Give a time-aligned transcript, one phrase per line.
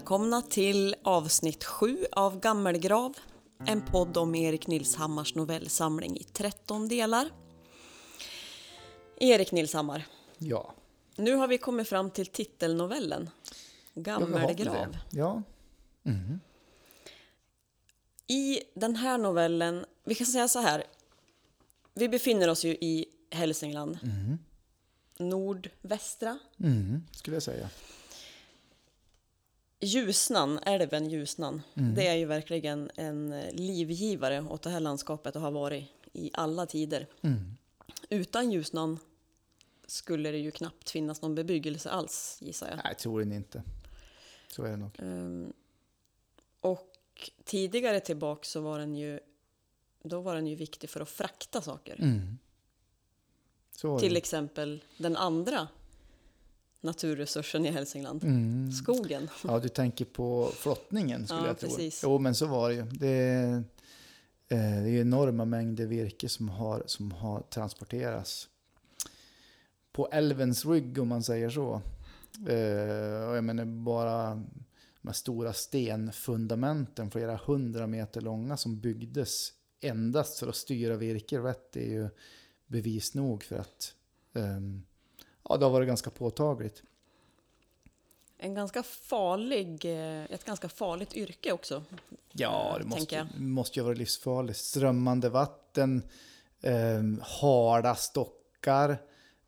[0.00, 3.14] Välkomna till avsnitt 7 av Gammelgrav.
[3.66, 7.30] En podd om Erik Nilshammars novellsamling i 13 delar.
[9.16, 10.06] Erik Nilshammar,
[10.38, 10.74] Ja.
[11.16, 13.30] nu har vi kommit fram till titelnovellen.
[13.94, 14.96] Gammelgrav.
[15.10, 15.42] Ja.
[18.26, 20.84] I den här novellen, vi kan säga så här.
[21.94, 23.98] Vi befinner oss ju i Hälsingland.
[25.18, 26.38] Nordvästra.
[26.60, 27.68] Mm, skulle jag säga.
[29.80, 35.50] Ljusnan, älven Ljusnan, det är ju verkligen en livgivare åt det här landskapet och har
[35.50, 37.06] varit i alla tider.
[38.08, 38.98] Utan Ljusnan
[39.86, 42.80] skulle det ju knappt finnas någon bebyggelse alls, gissar jag.
[42.84, 43.62] Nej, troligen inte.
[44.48, 44.90] Så är det nog.
[44.98, 45.52] Ehm,
[46.60, 49.20] och tidigare tillbaka så var den ju,
[50.02, 51.96] då var den ju viktig för att frakta saker.
[52.00, 52.38] Mm.
[54.00, 55.68] Till exempel den andra
[56.80, 58.72] naturresursen i Hälsingland, Mm.
[58.72, 59.28] skogen.
[59.44, 61.68] Ja, du tänker på flottningen skulle Ja, jag tro.
[61.68, 62.00] precis.
[62.04, 62.82] Jo, men så var det ju.
[62.82, 63.54] Det är,
[64.48, 68.48] eh, det är enorma mängder virke som har, som har transporterats
[69.92, 71.82] på älvens rygg om man säger så.
[72.48, 74.34] Eh, och jag menar bara
[75.02, 81.38] de här stora stenfundamenten, flera hundra meter långa, som byggdes endast för att styra virke
[81.38, 82.08] rätt, det är ju
[82.66, 83.94] bevis nog för att
[84.34, 84.82] ehm,
[85.48, 86.82] ja, det har varit ganska påtagligt.
[88.38, 91.82] En ganska farlig, eh, ett ganska farligt yrke också.
[92.32, 94.58] Ja, det tänker måste, måste ju vara livsfarligt.
[94.58, 96.02] Strömmande vatten,
[96.60, 98.90] eh, hala stockar,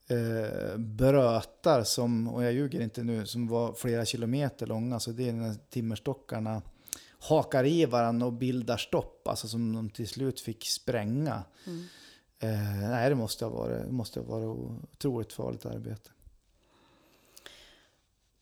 [0.06, 5.00] eh, brötar som, och jag ljuger inte nu, som var flera kilometer långa.
[5.00, 6.62] Så det är när timmerstockarna
[7.18, 11.42] hakar i varandra och bildar stopp, alltså som de till slut fick spränga.
[11.66, 11.84] Mm.
[12.42, 16.10] Eh, nej, det måste ha varit, måste ha varit otroligt farligt arbete.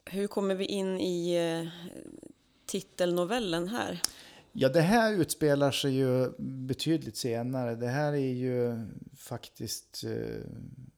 [0.04, 1.68] Hur kommer vi in i eh,
[2.66, 4.02] titelnovellen här?
[4.52, 7.74] Ja, det här utspelar sig ju betydligt senare.
[7.74, 10.40] Det här är ju faktiskt eh,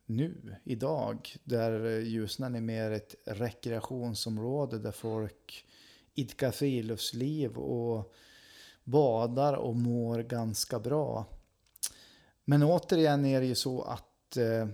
[0.07, 5.67] nu, idag, där Ljusnan är mer ett rekreationsområde där folk
[6.15, 8.15] idkar friluftsliv och
[8.85, 11.27] badar och mår ganska bra.
[12.45, 14.69] Men återigen är det ju så att eh,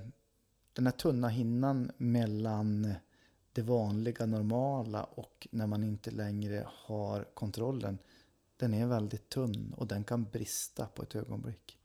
[0.72, 2.94] den här tunna hinnan mellan
[3.52, 7.98] det vanliga, normala och när man inte längre har kontrollen
[8.56, 11.77] den är väldigt tunn och den kan brista på ett ögonblick.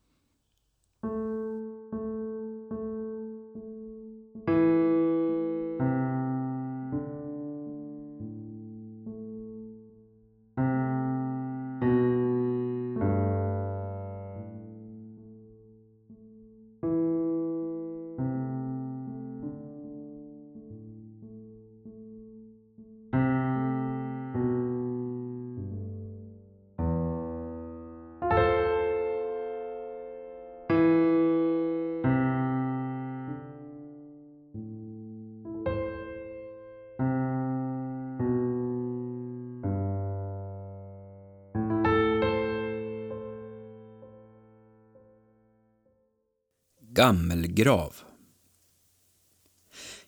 [47.03, 47.95] Gammelgrav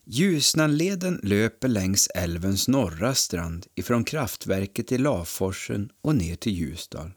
[0.03, 7.11] Ljusnanleden löper längs älvens norra strand ifrån kraftverket i Laforsen och ner till Ljusdal.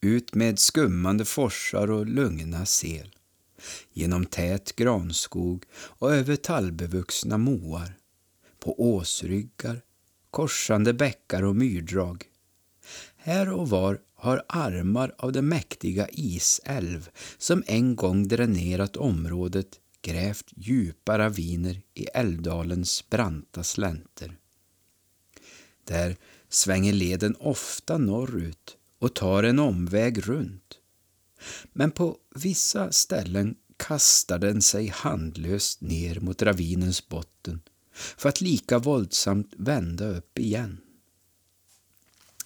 [0.00, 3.14] Ut med skummande forsar och lugna sel.
[3.92, 7.96] Genom tät granskog och över tallbevuxna moar.
[8.58, 9.82] På åsryggar,
[10.30, 12.24] korsande bäckar och myrdrag.
[13.16, 20.46] Här och var har armar av den mäktiga isälv som en gång dränerat området grävt
[20.56, 24.36] djupa raviner i älvdalens branta slänter.
[25.84, 26.16] Där
[26.48, 30.78] svänger leden ofta norrut och tar en omväg runt.
[31.72, 37.60] Men på vissa ställen kastar den sig handlöst ner mot ravinens botten
[37.92, 40.80] för att lika våldsamt vända upp igen.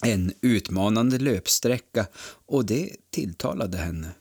[0.06, 2.06] En utmanande löpsträcka
[2.46, 4.14] och det tilltalade henne.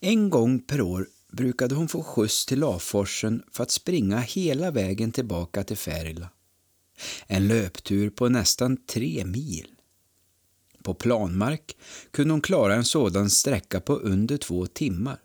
[0.00, 5.12] En gång per år brukade hon få skjuts till Laforsen för att springa hela vägen
[5.12, 6.28] tillbaka till Färila.
[7.26, 9.66] En löptur på nästan tre mil.
[10.82, 11.76] På planmark
[12.10, 15.18] kunde hon klara en sådan sträcka på under två timmar.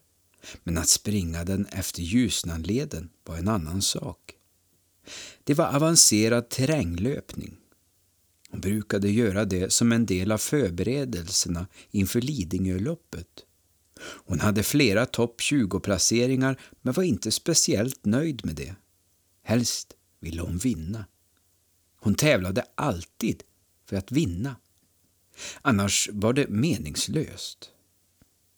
[0.64, 4.34] Men att springa den efter Ljusnanleden var en annan sak.
[5.44, 7.61] Det var avancerad terränglöpning.
[8.52, 13.46] Hon brukade göra det som en del av förberedelserna inför Lidingöloppet.
[14.02, 18.76] Hon hade flera topp 20-placeringar men var inte speciellt nöjd med det.
[19.44, 21.06] Helst ville hon vinna.
[21.98, 23.44] Hon tävlade alltid
[23.86, 24.56] för att vinna.
[25.62, 27.70] Annars var det meningslöst.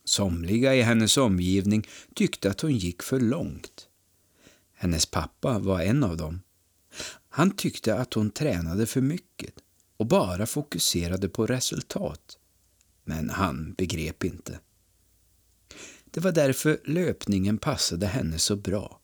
[0.05, 3.87] Somliga i hennes omgivning tyckte att hon gick för långt.
[4.73, 6.41] Hennes pappa var en av dem.
[7.29, 9.62] Han tyckte att hon tränade för mycket
[10.03, 12.37] och bara fokuserade på resultat.
[13.03, 14.59] Men han begrep inte.
[16.05, 18.99] Det var därför löpningen passade henne så bra.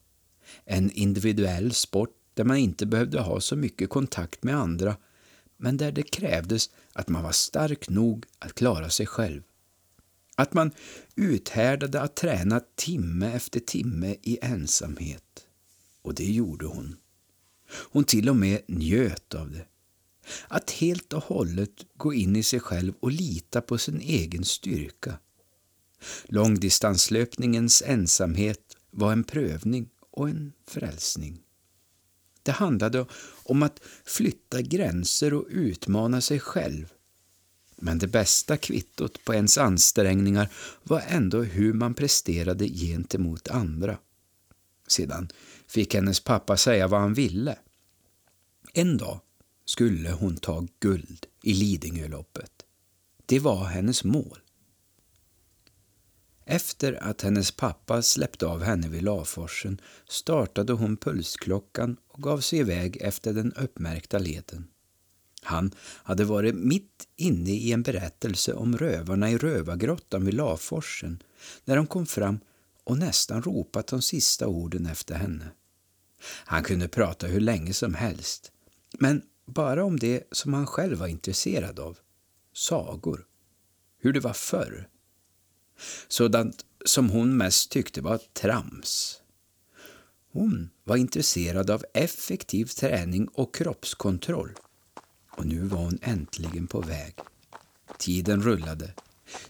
[0.64, 4.96] En individuell sport där man inte behövde ha så mycket kontakt med andra
[5.56, 9.42] men där det krävdes att man var stark nog att klara sig själv.
[10.36, 10.70] Att man
[11.16, 15.46] uthärdade att träna timme efter timme i ensamhet.
[16.02, 16.96] Och det gjorde hon.
[17.92, 19.66] Hon till och med njöt av det.
[20.48, 25.18] Att helt och hållet gå in i sig själv och lita på sin egen styrka.
[26.24, 31.40] Långdistanslöpningens ensamhet var en prövning och en frälsning.
[32.42, 33.06] Det handlade
[33.42, 36.92] om att flytta gränser och utmana sig själv.
[37.76, 40.48] Men det bästa kvittot på ens ansträngningar
[40.82, 43.98] var ändå hur man presterade gentemot andra.
[44.86, 45.28] Sedan
[45.66, 47.58] fick hennes pappa säga vad han ville.
[48.72, 49.20] En dag
[49.70, 52.52] skulle hon ta guld i Lidingöloppet.
[53.26, 54.38] Det var hennes mål.
[56.44, 62.58] Efter att hennes pappa släppte av henne vid Laforsen startade hon pulsklockan och gav sig
[62.58, 64.68] iväg efter den uppmärkta leden.
[65.42, 71.22] Han hade varit mitt inne i en berättelse om rövarna i rövargrottan vid Laforsen
[71.64, 72.40] när de kom fram
[72.84, 75.50] och nästan ropat de sista orden efter henne.
[76.22, 78.52] Han kunde prata hur länge som helst,
[78.98, 81.98] men bara om det som han själv var intresserad av.
[82.52, 83.26] Sagor.
[83.98, 84.88] Hur det var förr.
[86.08, 89.22] Sådant som hon mest tyckte var trams.
[90.32, 94.50] Hon var intresserad av effektiv träning och kroppskontroll.
[95.30, 97.14] Och nu var hon äntligen på väg.
[97.98, 98.94] Tiden rullade.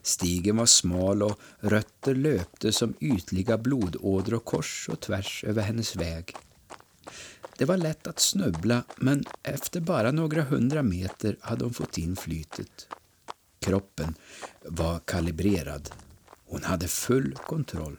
[0.03, 6.37] Stigen var smal och rötter löpte som ytliga blodådror kors och tvärs över hennes väg.
[7.61, 12.17] Det var lätt att snubbla, men efter bara några hundra meter hade hon fått in
[12.17, 12.87] flytet.
[13.59, 14.15] Kroppen
[14.65, 15.91] var kalibrerad.
[16.47, 17.97] Hon hade full kontroll.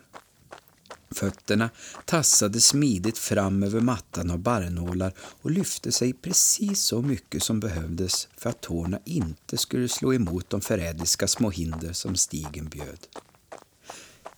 [1.11, 1.69] Fötterna
[2.05, 8.27] tassade smidigt fram över mattan av barrnålar och lyfte sig precis så mycket som behövdes
[8.37, 13.07] för att tårna inte skulle slå emot de förrädiska små hinder som stigen bjöd.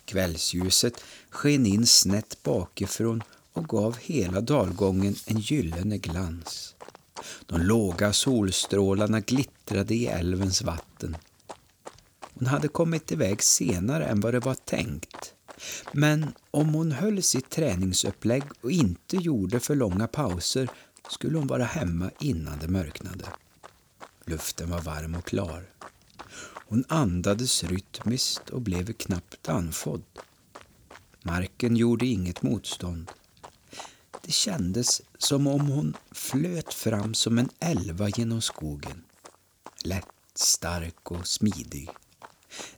[0.06, 3.24] Kvällsljuset sken in snett bakifrån
[3.54, 6.76] och gav hela dalgången en gyllene glans.
[7.46, 11.18] De låga solstrålarna glittrade i älvens vatten.
[12.34, 15.34] Hon hade kommit iväg senare än vad det var tänkt.
[15.92, 20.70] Men om hon höll sitt träningsupplägg och inte gjorde för långa pauser
[21.10, 23.26] skulle hon vara hemma innan det mörknade.
[24.26, 25.64] Luften var varm och klar.
[26.68, 30.04] Hon andades rytmiskt och blev knappt andfådd.
[31.22, 33.12] Marken gjorde inget motstånd.
[34.26, 39.04] Det kändes som om hon flöt fram som en älva genom skogen.
[39.84, 41.90] Lätt, stark och smidig.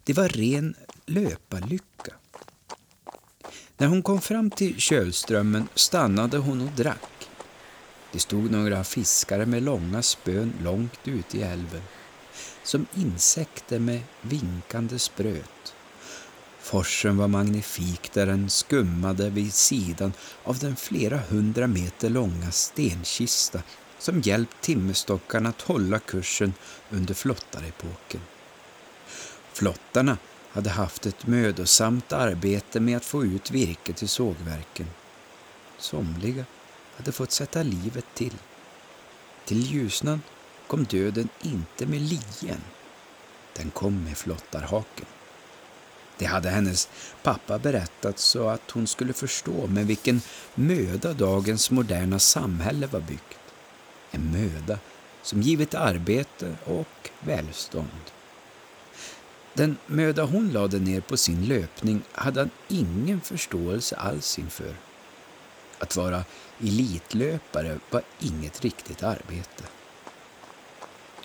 [0.03, 0.75] Det var ren
[1.05, 2.13] löparlycka.
[3.77, 7.29] När hon kom fram till Kölströmmen stannade hon och drack.
[8.11, 11.81] Det stod några fiskare med långa spön långt ute i älven.
[12.63, 15.74] Som insekter med vinkande spröt.
[16.65, 23.61] Forsen var magnifik där den skummade vid sidan av den flera hundra meter långa stenkista
[23.99, 26.53] som hjälpt timmerstockarna att hålla kursen
[26.89, 28.21] under flottarepoken.
[29.53, 30.17] Flottarna
[30.51, 34.87] hade haft ett mödosamt arbete med att få ut virke till sågverken.
[35.77, 36.45] Somliga
[36.97, 38.35] hade fått sätta livet till.
[39.45, 40.21] Till Ljusnan
[40.67, 42.61] kom döden inte med lien.
[43.53, 45.05] Den kom med flottarhaken.
[46.17, 46.89] Det hade hennes
[47.23, 50.21] pappa berättat så att hon skulle förstå med vilken
[50.55, 53.39] möda dagens moderna samhälle var byggt.
[54.11, 54.79] En möda
[55.21, 58.01] som givit arbete och välstånd.
[59.53, 64.75] Den möda hon lade ner på sin löpning hade han ingen förståelse alls inför.
[65.79, 66.23] Att vara
[66.59, 69.63] elitlöpare var inget riktigt arbete.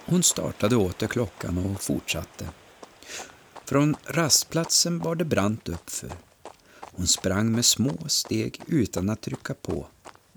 [0.04, 2.46] Hon startade åter klockan och fortsatte.
[3.70, 6.12] Från rastplatsen var det brant uppför.
[6.80, 9.86] Hon sprang med små steg utan att trycka på.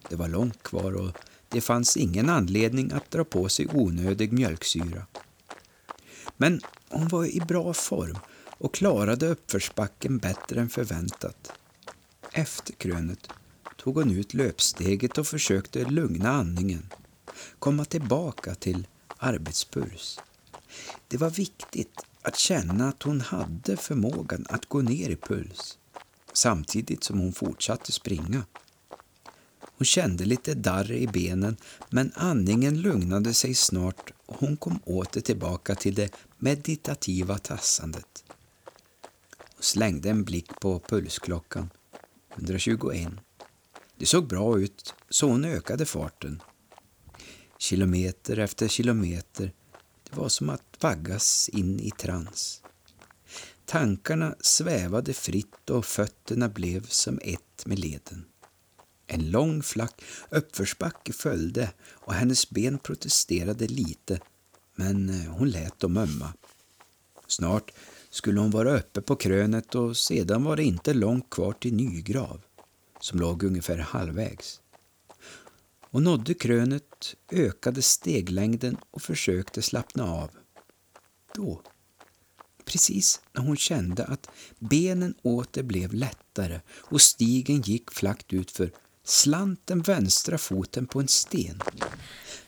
[0.10, 1.18] Det var långt kvar och
[1.50, 5.06] det fanns ingen anledning att dra på sig onödig mjölksyra.
[6.38, 8.18] Men hon var i bra form
[8.58, 11.52] och klarade uppförsbacken bättre än förväntat.
[12.32, 13.30] Efter krönet
[13.78, 16.90] tog hon ut löpsteget och försökte lugna andningen.
[17.60, 18.88] komma tillbaka till
[19.18, 20.20] arbetspuls.
[21.08, 25.78] Det var viktigt att känna att hon hade förmågan att gå ner i puls
[26.34, 28.46] samtidigt som hon fortsatte springa.
[29.60, 31.58] Hon kände lite darr i benen
[31.90, 38.24] men andningen lugnade sig snart och hon kom åter tillbaka till det meditativa tassandet.
[39.38, 41.70] Hon slängde en blick på pulsklockan.
[42.36, 43.12] 121.
[43.98, 46.42] Det såg bra ut, så hon ökade farten.
[47.58, 49.52] Kilometer efter kilometer.
[50.16, 52.62] Var som att vaggas in i trans.
[53.66, 58.26] Tankarna svävade fritt och fötterna blev som ett med leden.
[59.08, 64.20] En lång flack uppförsbacke följde och hennes ben protesterade lite,
[64.76, 66.34] men eh, hon lät dem ömma.
[67.28, 67.72] Snart
[68.10, 72.42] skulle hon vara uppe på krönet och sedan var det inte långt kvar till Nygrav,
[73.00, 74.62] som låg ungefär halvvägs
[75.94, 80.32] och nådde krönet, ökade steglängden och försökte slappna av.
[81.36, 81.62] Då,
[82.66, 88.72] precis när hon kände att benen åter blev lättare och stigen gick flackt utför,
[89.04, 91.62] slant den vänstra foten på en sten.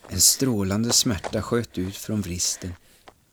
[0.08, 2.72] En strålande smärta sköt ut från vristen.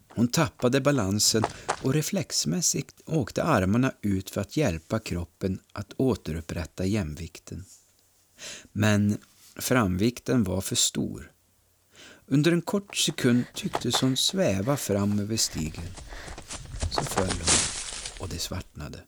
[0.08, 1.44] Hon tappade balansen
[1.82, 7.66] och reflexmässigt åkte armarna ut för att hjälpa kroppen att återupprätta jämvikten.
[8.72, 9.18] Men
[9.56, 11.32] framvikten var för stor.
[12.28, 15.84] Under en kort sekund tycktes hon sväva fram över stigen.
[16.92, 19.00] Så föll hon och det svartnade.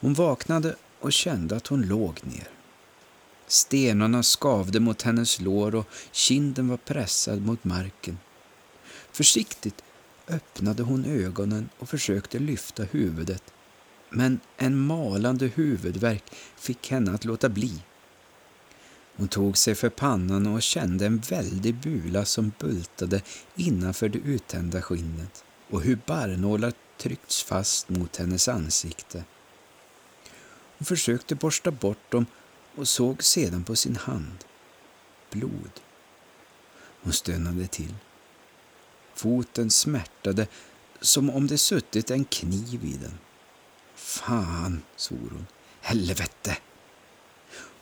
[0.00, 2.48] Hon vaknade och kände att hon låg ner.
[3.46, 8.18] Stenarna skavde mot hennes lår och kinden var pressad mot marken.
[9.12, 9.82] Försiktigt
[10.28, 13.42] öppnade hon ögonen och försökte lyfta huvudet.
[14.10, 16.24] Men en malande huvudvärk
[16.56, 17.82] fick henne att låta bli.
[19.16, 23.22] Hon tog sig för pannan och kände en väldig bula som bultade
[23.54, 29.24] innanför det uttända skinnet och hur barrnålar tryckts fast mot hennes ansikte.
[30.78, 32.26] Hon försökte borsta bort dem
[32.74, 34.44] och såg sedan på sin hand.
[35.30, 35.70] Blod.
[37.02, 37.94] Hon stönade till.
[39.14, 40.46] Foten smärtade
[41.00, 43.18] som om det suttit en kniv i den.
[43.94, 45.46] Fan, svor hon.
[45.80, 46.56] Helvete!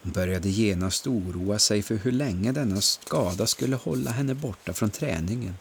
[0.02, 4.90] Hon började genast oroa sig för hur länge denna skada skulle hålla henne borta från
[4.90, 5.54] träningen.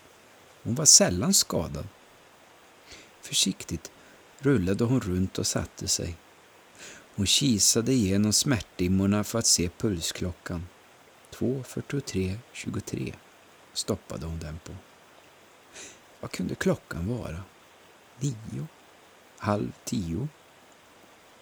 [0.63, 1.87] Hon var sällan skadad.
[3.21, 3.91] Försiktigt
[4.39, 6.15] rullade hon runt och satte sig.
[7.15, 10.65] Hon kisade igenom smärtdimmorna för att se pulsklockan.
[11.31, 13.13] 2.43.23
[13.73, 14.75] stoppade hon den på.
[16.19, 17.43] Vad kunde klockan vara?
[18.19, 18.67] Nio?
[19.37, 20.27] Halv tio?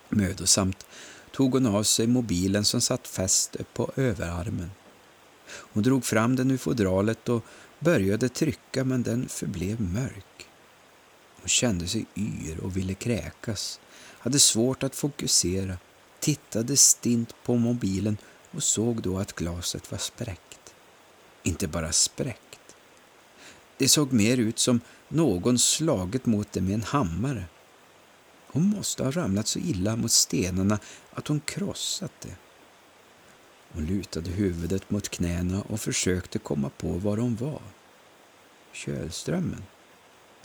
[0.10, 0.86] Mödosamt
[1.32, 4.72] tog hon av sig mobilen som satt fäst på överarmen.
[5.48, 7.46] Hon drog fram den ur fodralet och
[7.80, 10.48] började trycka men den förblev mörk.
[11.42, 13.80] Hon kände sig yr och ville kräkas
[14.22, 15.78] hade svårt att fokusera,
[16.20, 18.18] tittade stint på mobilen
[18.52, 20.74] och såg då att glaset var spräckt.
[21.44, 22.76] Inte bara spräckt.
[23.78, 27.46] Det såg mer ut som någon slagit mot det med en hammare.
[28.48, 30.80] Hon måste ha ramlat så illa mot stenarna
[31.14, 32.36] att hon krossat det.
[33.74, 37.62] Hon lutade huvudet mot knäna och försökte komma på var hon var.
[38.74, 39.64] Kölströmmen?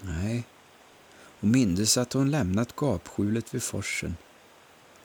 [0.03, 0.45] Nej,
[1.40, 4.16] hon mindes att hon lämnat gapskjulet vid forsen.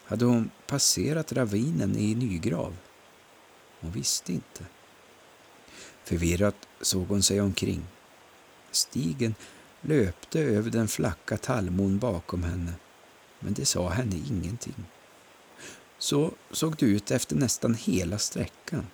[0.03, 2.75] Hade hon passerat ravinen i Nygrav?
[3.79, 4.65] Hon visste inte.
[6.03, 7.83] Förvirrat såg hon sig omkring.
[8.71, 9.35] Stigen
[9.81, 12.73] löpte över den flacka tallmon bakom henne,
[13.39, 14.85] men det sa henne ingenting.
[15.97, 18.87] Så såg det ut efter nästan hela sträckan.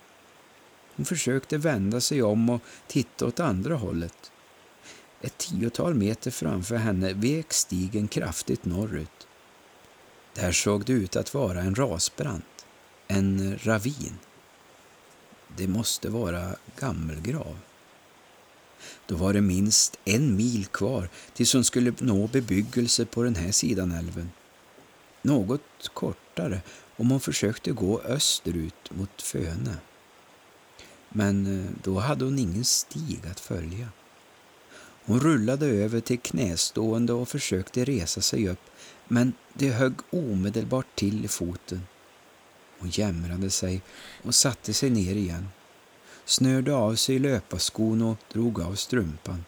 [0.95, 4.31] Hon försökte vända sig om och titta åt andra hållet.
[5.27, 9.27] Ett tiotal meter framför henne vek stigen kraftigt norrut.
[10.33, 12.65] Där såg det ut att vara en rasbrant,
[13.07, 14.17] en ravin.
[15.57, 17.57] Det måste vara gammelgrav.
[19.05, 23.51] Då var det minst en mil kvar tills hon skulle nå bebyggelse på den här
[23.51, 24.31] sidan älven.
[25.21, 26.61] Något kortare
[26.95, 29.77] om hon försökte gå österut mot Föne.
[31.09, 33.89] Men eh, då hade hon ingen stig att följa.
[35.07, 38.59] Hon rullade över till knästående och försökte resa sig upp,
[39.07, 41.81] men det högg omedelbart till i foten.
[42.79, 43.81] Hon jämrade sig
[44.23, 45.47] och satte sig ner igen,
[46.25, 49.45] snörde av sig löparskon och drog av strumpan.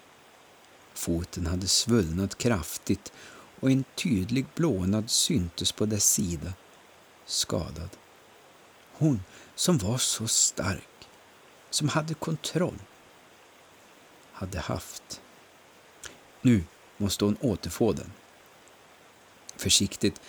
[0.94, 3.12] Foten hade svullnat kraftigt
[3.60, 6.54] och en tydlig blånad syntes på dess sida,
[7.26, 7.90] skadad.
[8.94, 9.24] Hon
[9.56, 11.08] som var så stark,
[11.70, 12.80] som hade kontroll,
[14.32, 15.22] hade haft.
[16.42, 16.64] Nu
[16.98, 18.12] måste hon återfå den.
[19.56, 20.22] Försiktigt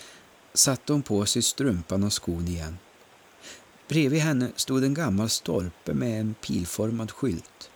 [0.54, 2.78] satte hon på sig strumpan och skon igen.
[3.88, 7.70] Bredvid henne stod en gammal stolpe med en pilformad skylt.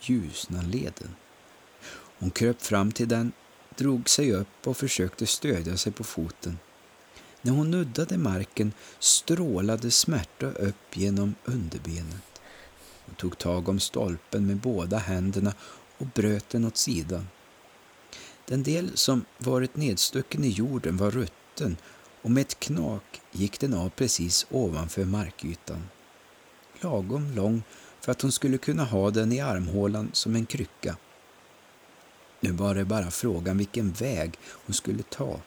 [0.00, 1.16] Ljusnanleden.
[2.18, 3.32] Hon kröp fram till den,
[3.76, 6.58] drog sig upp och försökte stödja sig på foten.
[7.42, 12.40] När hon nuddade marken strålade smärta upp genom underbenet.
[13.06, 15.54] Hon tog tag om stolpen med båda händerna
[15.98, 17.28] och bröt den åt sidan.
[18.46, 21.76] Den del som varit nedstucken i jorden var rutten
[22.22, 25.88] och med ett knak gick den av precis ovanför markytan.
[26.80, 27.62] Lagom lång
[28.00, 30.96] för att hon skulle kunna ha den i armhålan som en krycka.
[32.40, 35.40] Nu var det bara frågan vilken väg hon skulle ta.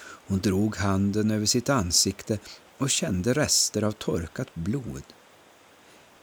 [0.00, 2.38] Hon drog handen över sitt ansikte
[2.78, 5.02] och kände rester av torkat blod.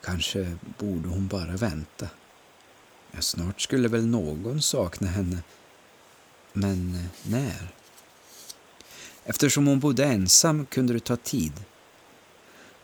[0.01, 2.09] Kanske borde hon bara vänta.
[3.11, 5.37] Ja, snart skulle väl någon sakna henne.
[6.57, 7.67] Men eh, när?
[9.23, 11.53] Eftersom hon bodde ensam kunde det ta tid.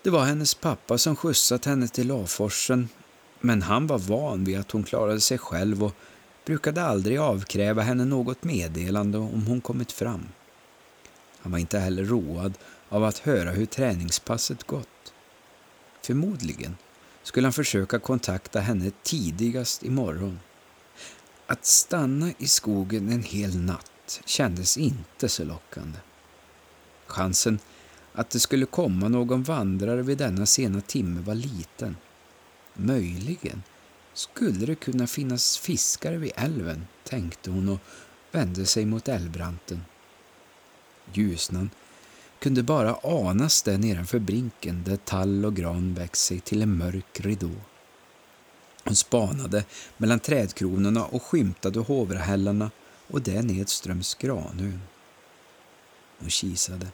[0.04, 2.90] Det var hennes pappa som skjutsat henne till Laforsen
[3.42, 5.96] men han var van vid att hon klarade sig själv och
[6.46, 10.28] brukade aldrig avkräva henne något meddelande om hon kommit fram.
[11.40, 12.54] Han var inte heller road
[12.90, 15.14] av att höra hur träningspasset gått.
[16.02, 16.78] Förmodligen
[17.24, 20.40] skulle han försöka kontakta henne tidigast imorgon.
[21.48, 26.00] Att stanna i skogen en hel natt kändes inte så lockande.
[27.08, 27.60] Chansen
[28.14, 31.98] att det skulle komma någon vandrare vid denna sena timme var liten.
[32.74, 33.64] Möjligen
[34.14, 37.80] skulle det kunna finnas fiskare vid älven, tänkte hon och
[38.32, 39.82] vände sig mot älvbranten.
[41.14, 41.70] Ljusnan
[42.40, 47.20] kunde bara anas där nedanför brinken där tall och gran växt sig till en mörk
[47.20, 47.52] ridå.
[48.84, 49.66] Hon spanade
[49.98, 52.72] mellan trädkronorna och skymtade Hovrahällarna
[53.08, 54.82] och där nedströms Granön.
[56.20, 56.88] Hon kisade.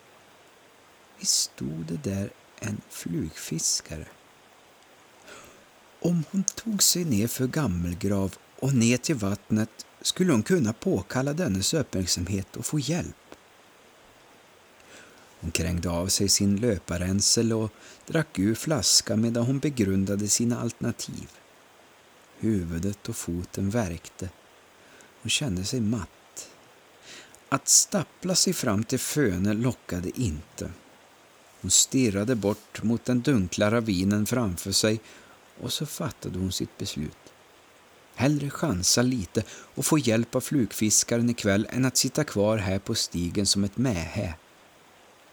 [1.19, 4.05] Visst stod det där en flugfiskare.
[5.99, 11.33] Om hon tog sig ner för Gammelgrav och ner till vattnet skulle hon kunna påkalla
[11.33, 13.15] dennes uppmärksamhet och få hjälp.
[15.39, 17.71] Hon krängde av sig sin löparensel och
[18.07, 21.29] drack ur flaskan medan hon begrundade sina alternativ.
[22.39, 24.29] Huvudet och foten värkte.
[25.21, 26.49] Hon kände sig matt.
[27.49, 30.71] Att stappla sig fram till Föne lockade inte.
[31.61, 34.99] Hon stirrade bort mot den dunkla ravinen framför sig
[35.61, 37.17] och så fattade hon sitt beslut.
[38.15, 42.95] Hellre chansa lite och få hjälp av flugfiskaren ikväll än att sitta kvar här på
[42.95, 44.33] stigen som ett mähä.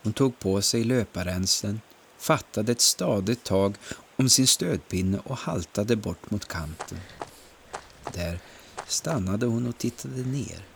[0.02, 1.80] Hon tog på sig löparränseln,
[2.18, 3.76] fattade ett stadigt tag
[4.16, 6.98] om sin stödpinne och haltade bort mot kanten.
[8.12, 8.40] Där
[8.86, 10.66] stannade hon och tittade ner.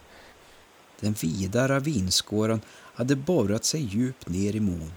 [1.01, 4.93] Den vida ravinskåran hade borrat sig djupt ner i mon.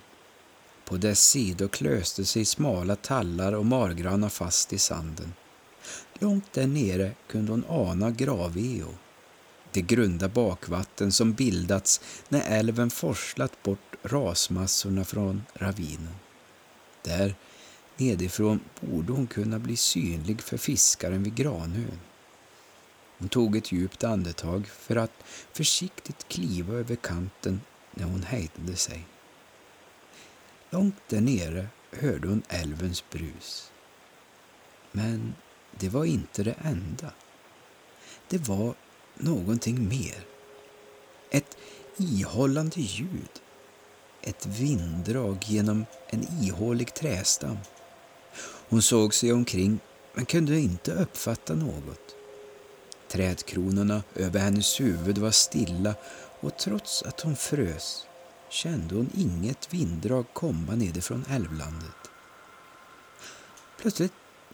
[0.86, 5.34] På dess sidor klöste sig smala tallar och margranar fast i sanden.
[6.20, 8.94] Långt där nere kunde hon ana graveo,
[9.72, 16.16] det grunda bakvatten som bildats när älven forslat bort rasmassorna från ravinen.
[17.04, 17.36] Där
[17.98, 22.00] nedifrån borde hon kunna bli synlig för fiskaren vid Granön.
[23.18, 25.24] Hon tog ett djupt andetag för att
[25.54, 29.06] försiktigt kliva över kanten när hon hejdade sig.
[30.70, 33.72] Långt där nere hörde hon älvens brus.
[34.92, 35.36] Men
[35.80, 37.14] det var inte det enda.
[38.28, 38.76] Det var
[39.16, 40.26] någonting mer.
[41.30, 41.58] Ett
[41.98, 43.42] ihållande ljud.
[44.22, 47.58] Ett vinddrag genom en ihålig trästam.
[48.72, 49.80] Hon såg sig omkring
[50.14, 52.16] men kunde inte uppfatta något.
[53.08, 55.96] Trädkronorna över hennes huvud var stilla
[56.40, 58.06] och trots att hon frös
[58.50, 62.10] kände hon inget vinddrag komma nedifrån älvlandet.
[63.78, 64.14] Plötsligt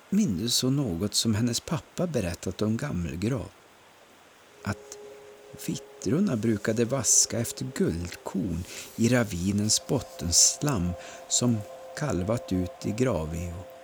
[0.09, 3.49] mindes hon något som hennes pappa berättat om Gammelgrav.
[4.63, 4.97] Att
[5.67, 8.63] vittrorna brukade vaska efter guldkorn
[8.95, 10.89] i ravinens bottenslam
[11.29, 11.57] som
[11.97, 13.76] kalvat ut i Gravio.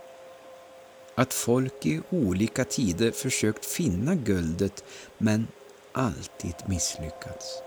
[1.15, 4.84] Att folk i olika tider försökt finna guldet
[5.17, 5.47] men
[5.91, 7.62] alltid misslyckats.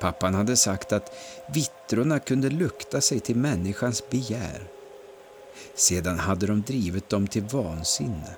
[0.00, 1.14] Pappan hade sagt att
[1.54, 4.68] vittrorna kunde lukta sig till människans begär.
[5.74, 8.36] Sedan hade de drivit dem till vansinne.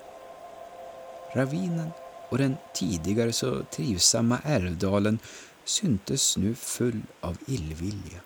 [1.33, 1.89] Ravinen
[2.29, 5.19] och den tidigare så trivsamma Älvdalen
[5.65, 8.19] syntes nu full av illvilja.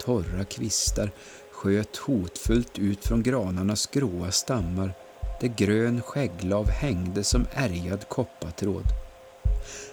[0.00, 1.10] Torra kvistar
[1.54, 4.94] sköt hotfullt ut från granarnas gråa stammar
[5.40, 8.84] där grön skägglav hängde som ärgad koppartråd.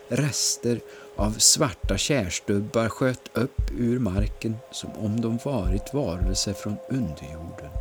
[0.08, 0.80] Rester
[1.15, 7.71] av svarta kärstubbar sköt upp ur marken som om de varit varelser från underjorden.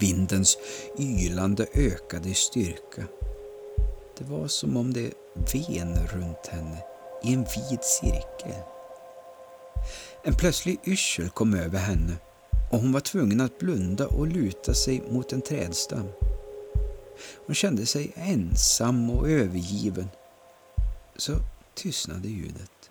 [0.00, 0.58] Vindens
[0.98, 3.04] ylande ökade i styrka.
[4.18, 6.78] Det var som om det ven runt henne
[7.22, 8.62] i en vid cirkel.
[10.22, 12.16] En plötslig yrsel kom över henne
[12.70, 16.08] och hon var tvungen att blunda och luta sig mot en trädstam.
[17.46, 20.08] Hon kände sig ensam och övergiven.
[21.16, 21.32] Så
[21.74, 22.90] tystnade ljudet.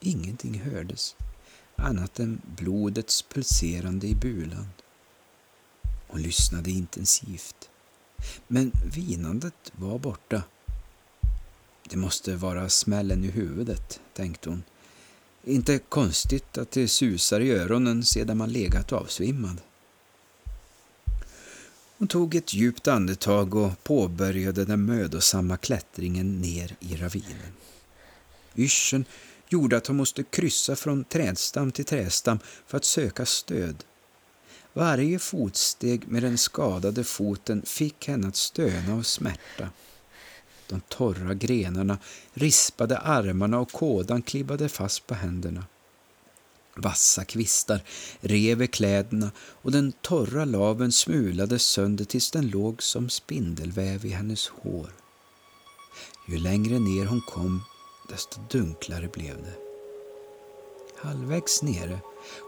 [0.00, 1.16] Ingenting hördes
[1.76, 4.68] annat än blodets pulserande i bulan.
[6.08, 7.70] Hon lyssnade intensivt.
[8.48, 10.42] Men vinandet var borta.
[11.90, 14.62] Det måste vara smällen i huvudet, tänkte hon.
[15.44, 19.60] Inte konstigt att det susar i öronen sedan man legat avsvimmad.
[21.98, 27.52] Hon tog ett djupt andetag och påbörjade den mödosamma klättringen ner i ravinen.
[28.56, 29.04] Yrseln
[29.48, 33.84] gjorde att hon måste kryssa från trädstam till trädstam för att söka stöd.
[34.72, 39.68] Varje fotsteg med den skadade foten fick henne att stöna av smärta.
[40.72, 41.98] De torra grenarna
[42.34, 45.64] rispade armarna och kådan klibbade fast på händerna.
[46.76, 47.80] Vassa kvistar
[48.20, 54.08] rev i kläderna och den torra laven smulades sönder tills den låg som spindelväv i
[54.08, 54.94] hennes hår.
[56.28, 57.60] Ju längre ner hon kom,
[58.08, 59.54] desto dunklare blev det.
[60.96, 62.00] Halvvägs nere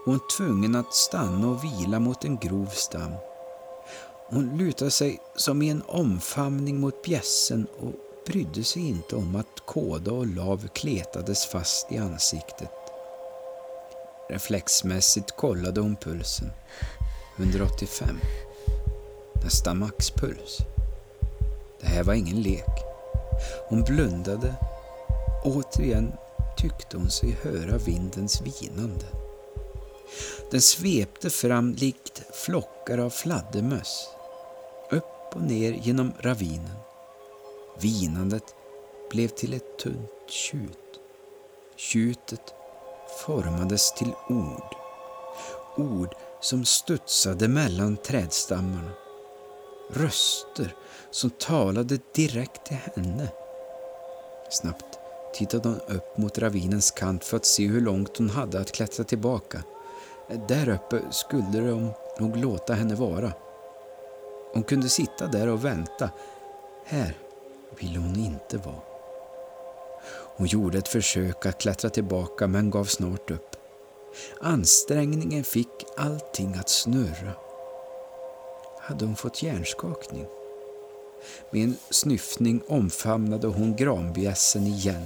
[0.05, 3.11] var hon tvungen att stanna och vila mot en grov stam.
[4.27, 9.65] Hon lutade sig som i en omfamning mot bjässen och brydde sig inte om att
[9.65, 12.71] kåda och lav kletades fast i ansiktet.
[14.29, 16.51] Reflexmässigt kollade hon pulsen.
[17.37, 18.19] 185.
[19.43, 20.57] Nästan maxpuls.
[21.81, 22.83] Det här var ingen lek.
[23.67, 24.55] Hon blundade.
[25.43, 26.13] Återigen
[26.57, 29.05] tyckte hon sig höra vindens vinande.
[30.51, 34.09] Den svepte fram likt flockar av fladdermöss.
[34.91, 36.84] Upp och ner genom ravinen.
[37.81, 38.55] Vinandet
[39.09, 40.99] blev till ett tunt tjut.
[41.75, 42.53] Tjutet
[43.25, 44.75] formades till ord.
[45.77, 48.91] Ord som studsade mellan trädstammarna.
[49.89, 50.75] Röster
[51.11, 53.29] som talade direkt till henne.
[54.49, 54.99] Snabbt
[55.33, 59.03] tittade hon upp mot ravinens kant för att se hur långt hon hade att klättra
[59.03, 59.63] tillbaka.
[60.47, 63.33] Där uppe skulle de nog låta henne vara.
[64.53, 66.09] Hon kunde sitta där och vänta.
[66.85, 67.17] Här
[67.81, 68.81] ville hon inte vara.
[70.37, 73.55] Hon gjorde ett försök att klättra tillbaka men gav snart upp.
[74.41, 77.31] Ansträngningen fick allting att snurra.
[78.79, 80.25] Hade hon fått hjärnskakning?
[81.51, 85.05] Med en snyftning omfamnade hon granbjässen igen.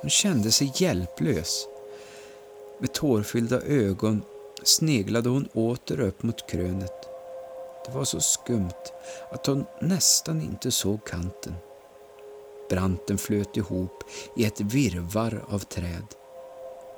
[0.00, 1.66] Hon kände sig hjälplös.
[2.78, 4.22] Med tårfyllda ögon
[4.62, 7.15] sneglade hon åter upp mot krönet.
[7.86, 8.92] Det var så skumt
[9.30, 11.54] att hon nästan inte såg kanten.
[12.70, 14.04] Branten flöt ihop
[14.36, 16.06] i ett virvar av träd.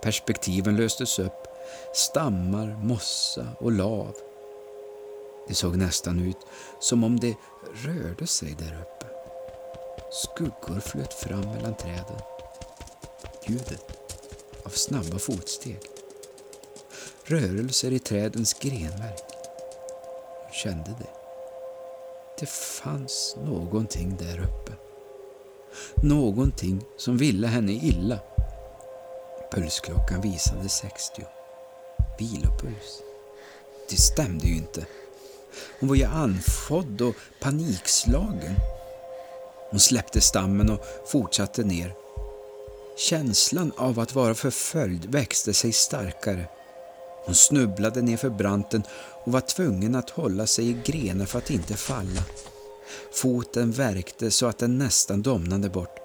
[0.03, 1.47] Perspektiven löstes upp,
[1.95, 4.15] stammar, mossa och lav.
[5.49, 6.47] Det såg nästan ut
[6.81, 7.35] som om det
[7.75, 9.07] rörde sig där uppe.
[10.11, 12.21] Skuggor flöt fram mellan träden.
[13.47, 13.99] Ljudet
[14.65, 15.81] av snabba fotsteg.
[17.25, 19.28] Rörelser i trädens grenverk.
[20.59, 21.11] Hon kände det.
[22.41, 24.73] Det fanns någonting där uppe.
[26.03, 28.19] Någonting som ville henne illa.
[29.53, 31.23] Pulsklockan visade 60.
[32.19, 33.03] Vilopuls.
[33.91, 34.87] Det stämde ju inte.
[35.81, 38.55] Hon var ju andfådd och panikslagen.
[39.71, 41.95] Hon släppte stammen och fortsatte ner.
[42.97, 46.58] Känslan av att vara förföljd växte sig starkare.
[47.29, 48.83] Hon snubblade nerför branten
[49.25, 52.23] och var tvungen att hålla sig i grenar för att inte falla.
[53.13, 55.99] Foten värkte så att den nästan domnade bort.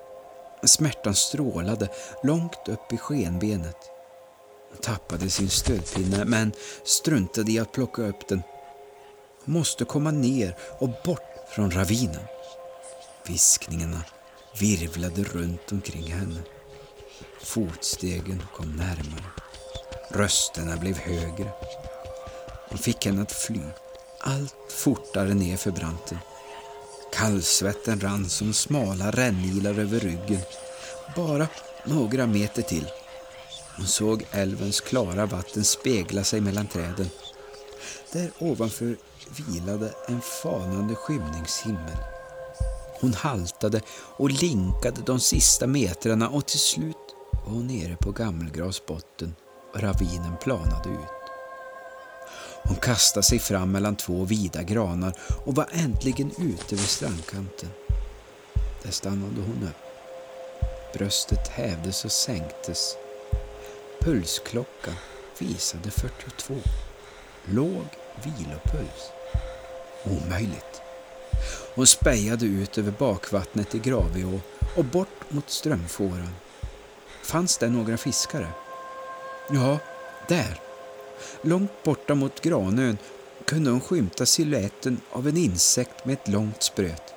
[0.64, 1.90] Smärtan strålade
[2.24, 3.78] långt upp i skenbenet.
[4.70, 6.52] Hon tappade sin stödpinne men
[6.84, 8.42] struntade i att plocka upp den.
[9.46, 12.24] Hon måste komma ner och bort från ravinen.
[13.28, 14.02] Viskningarna
[14.60, 16.40] virvlade runt omkring henne.
[17.42, 19.34] Fotstegen kom närmare.
[20.14, 21.52] Rösterna blev högre.
[22.70, 23.62] De fick henne att fly
[24.20, 26.18] allt fortare ner för branten.
[27.14, 30.42] Kallsvetten rann som smala rännilar över ryggen.
[31.16, 31.48] Bara
[31.86, 32.88] några meter till.
[33.78, 37.10] Hon såg älvens klara vatten spegla sig mellan träden.
[38.12, 38.98] Där ovanför
[39.38, 41.98] vilade en fanande skymningshimmel.
[43.02, 43.82] Hon haltade
[44.18, 49.36] och linkade de sista metrarna och till slut var hon nere på Gammelgravs botten
[49.76, 51.24] ravinen planade ut.
[52.64, 55.14] Hon kastade sig fram mellan två vida granar
[55.46, 57.70] och var äntligen ute vid strandkanten.
[58.84, 59.84] Där stannade hon upp.
[60.94, 62.96] Bröstet hävdes och sänktes.
[64.02, 64.94] Pulsklockan
[65.40, 66.54] visade 42.
[67.46, 67.86] Låg
[68.24, 69.12] vilopuls.
[70.04, 70.82] Omöjligt.
[71.76, 74.40] Hon spejade ut över bakvattnet i Graveå
[74.76, 76.36] och bort mot strömfåran.
[77.24, 78.48] Fanns det några fiskare?
[79.50, 79.80] Ja,
[80.28, 80.60] där.
[81.42, 82.98] Långt borta mot Granön
[83.46, 87.14] kunde hon skymta siluetten av en insekt med ett långt spröt.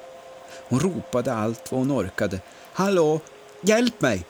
[0.68, 2.40] Hon ropade allt vad hon orkade.
[2.72, 3.20] Hallå,
[3.60, 4.24] hjälp mig!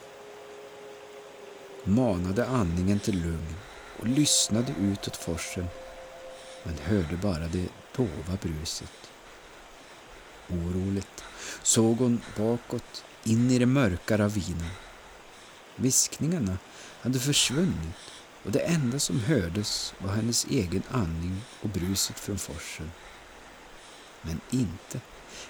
[1.83, 3.55] Manade andningen till lugn
[3.99, 5.67] och lyssnade utåt forsen
[6.63, 9.11] men hörde bara det dova bruset.
[10.49, 11.23] Oroligt
[11.63, 14.69] såg hon bakåt in i den mörka ravinen.
[15.77, 16.57] Viskningarna
[17.01, 17.95] hade försvunnit
[18.43, 22.91] och det enda som hördes var hennes egen andning och bruset från forsen.
[24.21, 25.01] Men inte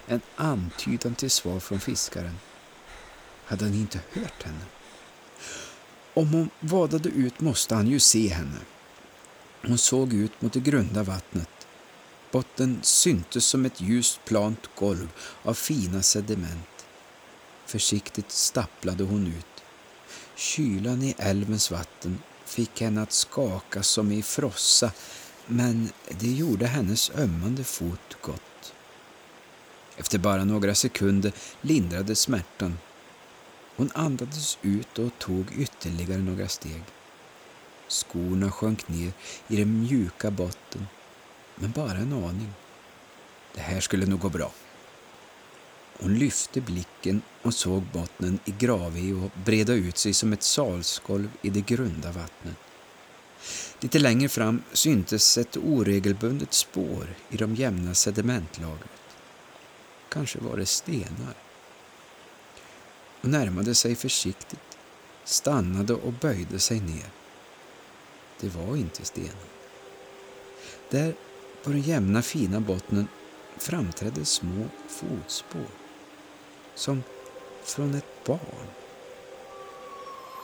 [0.06, 2.38] en antydan till svar från fiskaren.
[3.44, 4.64] Hade han inte hört henne?
[6.14, 8.58] Om hon vadade ut måste han ju se henne.
[9.62, 11.66] Hon såg ut mot det grunda vattnet.
[12.30, 15.08] Botten syntes som ett ljust plant golv
[15.42, 16.86] av fina sediment.
[17.66, 19.57] Försiktigt stapplade hon ut.
[20.38, 24.92] Kylan i älvens vatten fick henne att skaka som i frossa
[25.46, 28.72] men det gjorde hennes ömmande fot gott.
[29.96, 32.78] Efter bara några sekunder lindrade smärtan.
[33.76, 36.82] Hon andades ut och tog ytterligare några steg.
[37.88, 39.12] Skorna sjönk ner
[39.48, 40.86] i den mjuka botten,
[41.54, 42.52] men bara en aning.
[43.54, 44.52] Det här skulle nog gå bra.
[46.00, 51.50] Hon lyfte blicken och såg bottnen i Graveo breda ut sig som ett salsgolv i
[51.50, 52.56] det grunda vattnet.
[53.80, 58.90] Lite längre fram syntes ett oregelbundet spår i de jämna sedimentlagret.
[60.08, 61.34] Kanske var det stenar.
[63.20, 64.78] Hon närmade sig försiktigt,
[65.24, 67.10] stannade och böjde sig ner.
[68.40, 69.48] Det var inte stenar.
[70.90, 71.14] Där
[71.64, 73.08] på den jämna fina bottnen
[73.56, 75.87] framträdde små fotspår
[76.78, 77.02] som
[77.62, 78.68] från ett barn.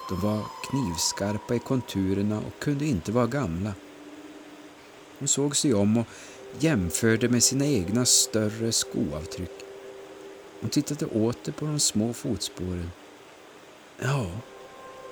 [0.09, 3.75] De var knivskarpa i konturerna och kunde inte vara gamla.
[5.18, 6.07] Hon såg sig om och
[6.59, 9.51] jämförde med sina egna större skoavtryck.
[10.61, 12.90] Hon tittade åter på de små fotspåren.
[13.99, 14.31] Ja,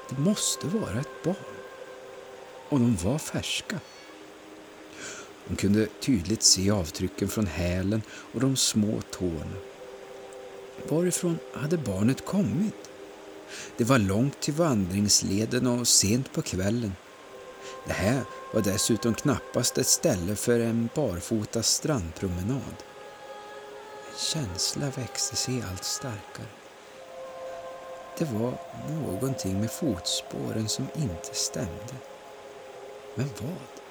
[0.09, 1.37] det måste vara ett barn.
[2.69, 3.81] Och de var färska.
[5.47, 9.72] Hon kunde tydligt se avtrycken från hälen och de små tårna.
[10.89, 12.91] Varifrån hade barnet kommit?
[13.77, 16.93] Det var långt till vandringsleden och sent på kvällen.
[17.87, 18.23] Det här
[18.55, 22.77] var dessutom knappast ett ställe för en barfota strandpromenad.
[24.13, 26.47] En känsla växte sig allt starkare.
[28.19, 28.55] Det var
[28.91, 31.95] någonting med fotspåren som inte stämde.
[33.15, 33.82] Men vad?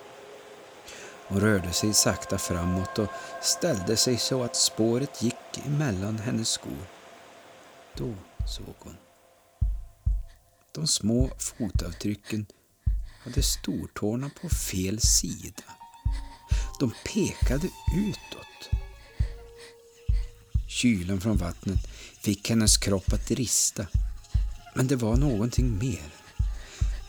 [1.32, 3.08] Hon rörde sig sakta framåt och
[3.42, 6.88] ställde sig så att spåret gick emellan hennes skor.
[7.98, 8.14] Då
[8.48, 8.98] såg hon.
[10.72, 12.46] De små fotavtrycken
[13.24, 15.64] hade stortårna på fel sida.
[16.80, 18.80] De pekade utåt.
[20.70, 21.88] Kylan från vattnet
[22.22, 23.88] fick hennes kropp att rista.
[24.76, 26.21] Men det var någonting mer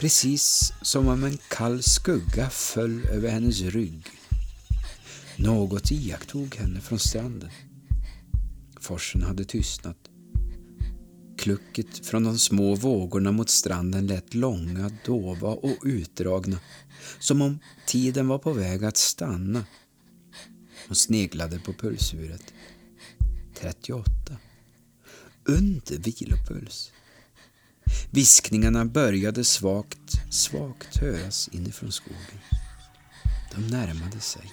[0.03, 4.07] precis som om en kall skugga föll över hennes rygg.
[5.37, 7.51] Något iakttog henne från stranden.
[8.81, 9.97] Forsen hade tystnat.
[11.38, 16.59] Klucket från de små vågorna mot stranden lät långa, dova och utdragna,
[17.19, 19.65] som om tiden var på väg att stanna.
[20.87, 22.55] Hon sneglade på pulsuret.
[23.55, 24.11] 38.
[25.45, 26.93] Under vilopuls.
[28.11, 32.40] Viskningarna började svagt, svagt höras inifrån skogen.
[33.55, 34.52] De närmade sig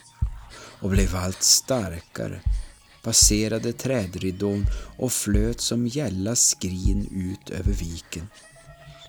[0.80, 2.41] och blev allt starkare,
[3.04, 4.65] passerade trädridån
[4.97, 8.28] och flöt som gälla skrin ut över viken.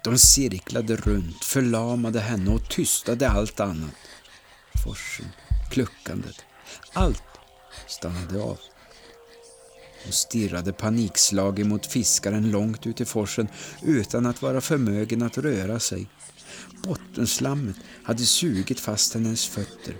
[0.04, 3.94] De cirklade runt, förlamade henne och tystade allt annat.
[4.84, 5.26] Forsen,
[5.70, 6.36] kluckandet,
[6.92, 7.22] allt
[7.86, 8.58] stannade av.
[10.04, 13.48] Hon stirrade panikslagen mot fiskaren långt ut i forsen
[13.82, 16.06] utan att vara förmögen att röra sig.
[16.82, 19.96] Bottenslammet hade sugit fast hennes fötter.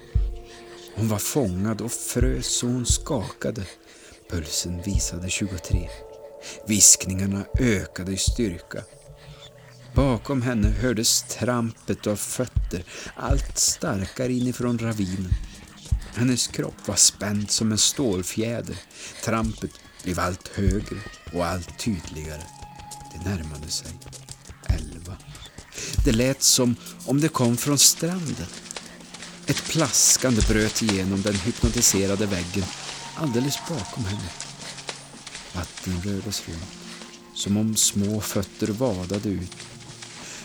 [0.94, 3.62] Hon var fångad och frös så hon skakade.
[4.30, 5.88] Pulsen visade 23.
[6.66, 8.82] Viskningarna ökade i styrka.
[9.94, 12.84] Bakom henne hördes trampet av fötter
[13.14, 15.32] allt starkare inifrån ravinen.
[16.14, 18.76] Hennes kropp var spänd som en stålfjäder.
[19.24, 19.70] Trampet
[20.02, 21.00] blev allt högre
[21.32, 22.42] och allt tydligare.
[23.12, 23.90] Det närmade sig.
[24.66, 25.16] Elva.
[26.04, 28.46] Det lät som om det kom från stranden.
[29.46, 32.64] Ett plaskande bröt igenom den hypnotiserade väggen
[33.16, 34.30] alldeles bakom henne.
[35.54, 36.62] Vatten rördes runt,
[37.34, 39.56] som om små fötter vadade ut.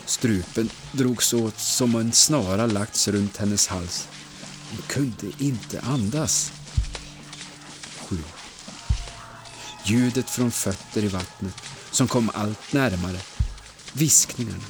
[0.04, 4.08] Strupen drogs åt som om en snara lagts runt hennes hals.
[4.70, 6.52] Hon kunde inte andas.
[9.88, 11.54] Ljudet från fötter i vattnet
[11.90, 13.18] som kom allt närmare.
[13.92, 14.64] Viskningarna.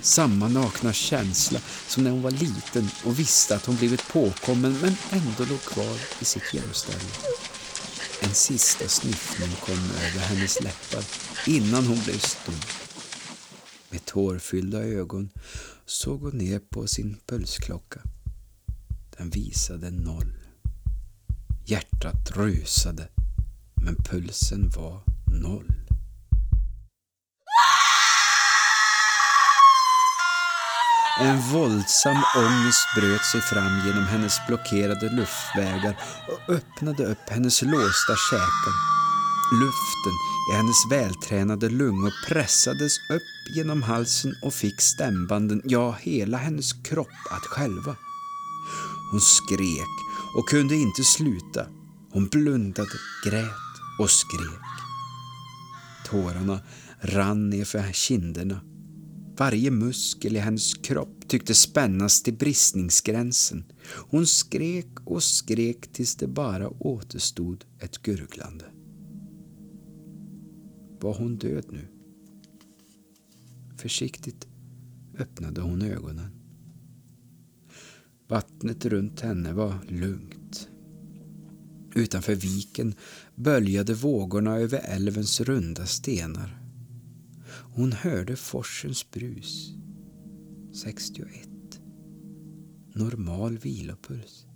[0.00, 4.96] Samma nakna känsla som när hon var liten och visste att hon blivit påkommen men
[5.10, 7.10] ändå låg kvar i sitt gömställe.
[8.22, 11.04] En sista snyftning kom över hennes läppar
[11.46, 12.54] innan hon blev stum.
[13.90, 15.30] Med tårfyllda ögon
[15.86, 18.00] såg hon ner på sin pulsklocka.
[19.18, 20.32] Den visade noll.
[21.66, 23.08] Hjärtat rusade,
[23.84, 25.02] men pulsen var
[25.42, 25.72] noll.
[31.20, 35.96] En våldsam ångest bröt sig fram genom hennes blockerade luftvägar
[36.28, 38.74] och öppnade upp hennes låsta käkar.
[39.52, 40.16] Luften
[40.50, 47.20] i hennes vältränade lungor pressades upp genom halsen och fick stämbanden, ja, hela hennes kropp
[47.30, 47.96] att skälva.
[49.10, 49.94] Hon skrek
[50.36, 51.66] och kunde inte sluta.
[52.12, 53.69] Hon blundade, grät
[54.00, 54.60] och skrek.
[56.06, 56.60] Tårarna
[57.00, 58.60] rann nerför kinderna.
[59.36, 63.64] Varje muskel i hennes kropp tyckte spännas till bristningsgränsen.
[64.10, 68.64] Hon skrek och skrek tills det bara återstod ett gurglande.
[71.00, 71.88] Var hon död nu?
[73.76, 74.46] Försiktigt
[75.18, 76.30] öppnade hon ögonen.
[78.28, 80.39] Vattnet runt henne var lugnt.
[82.00, 82.94] Utanför viken
[83.34, 86.62] böljade vågorna över älvens runda stenar.
[87.50, 89.74] Hon hörde forsens brus.
[90.72, 91.28] 61.
[92.94, 94.46] Normal vilopuls.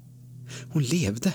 [0.73, 1.35] Hon levde!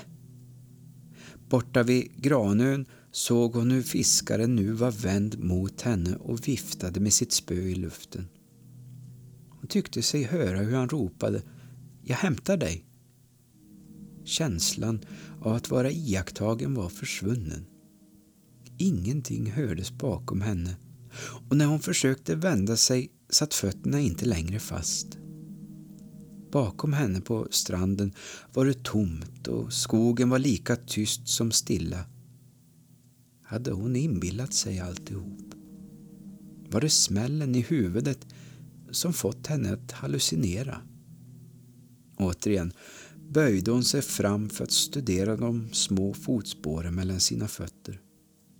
[1.48, 7.12] Borta vid Granön såg hon hur fiskaren nu var vänd mot henne och viftade med
[7.12, 8.28] sitt spö i luften.
[9.50, 11.42] Hon tyckte sig höra hur han ropade
[12.02, 12.89] ”Jag hämtar dig”.
[14.24, 15.00] Känslan
[15.40, 17.66] av att vara iakttagen var försvunnen.
[18.78, 20.76] Ingenting hördes bakom henne
[21.48, 25.18] och när hon försökte vända sig satt fötterna inte längre fast.
[26.52, 28.12] Bakom henne på stranden
[28.52, 32.04] var det tomt och skogen var lika tyst som stilla.
[33.42, 35.54] Hade hon inbillat sig alltihop?
[36.70, 38.26] Var det smällen i huvudet
[38.90, 40.80] som fått henne att hallucinera?
[42.16, 42.72] Återigen
[43.32, 48.00] böjde hon sig fram för att studera de små fotspåren mellan sina fötter.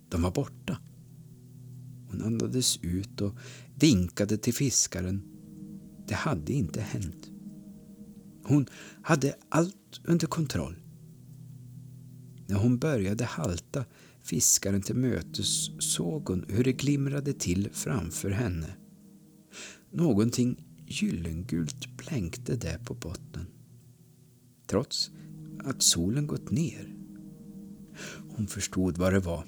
[0.09, 0.77] De var borta.
[2.09, 3.35] Hon andades ut och
[3.75, 5.23] vinkade till fiskaren.
[6.07, 7.31] Det hade inte hänt.
[8.43, 8.65] Hon
[9.03, 10.75] hade allt under kontroll.
[12.47, 13.85] När hon började halta
[14.23, 18.75] fiskaren till mötes såg hon hur det glimrade till framför henne.
[19.91, 23.47] Någonting gyllengult blänkte där på botten.
[24.71, 25.11] Trots
[25.63, 26.95] att solen gått ner.
[28.35, 29.45] Hon förstod vad det var.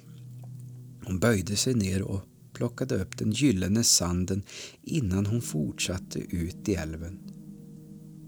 [1.06, 2.22] Hon böjde sig ner och
[2.54, 4.44] plockade upp den gyllene sanden
[4.82, 7.20] innan hon fortsatte ut i älven.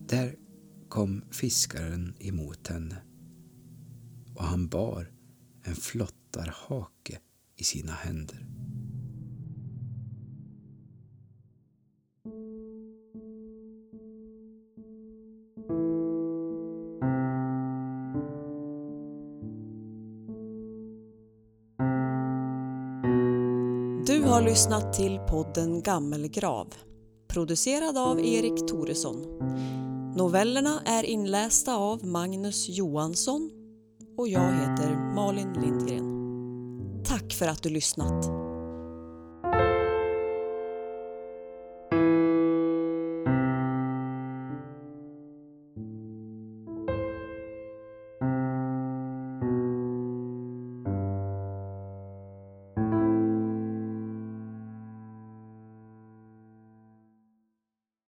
[0.09, 0.35] Där
[0.89, 2.97] kom fiskaren emot henne
[4.35, 5.11] och han bar
[5.63, 7.19] en flottarhake
[7.55, 8.47] i sina händer.
[24.45, 26.73] Lyssnat till podden Gammelgrav,
[27.27, 29.25] producerad av Erik Toresson.
[30.15, 33.51] Novellerna är inlästa av Magnus Johansson
[34.17, 36.05] och jag heter Malin Lindgren.
[37.05, 38.34] Tack för att du lyssnat!